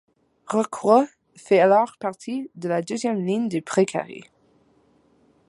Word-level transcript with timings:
Rocroi 0.47 1.05
fait 1.35 1.59
alors 1.59 1.95
partie 1.99 2.49
de 2.55 2.67
la 2.67 2.81
deuxième 2.81 3.23
ligne 3.23 3.47
du 3.47 3.61
Pré 3.61 3.85
carré. 3.85 4.23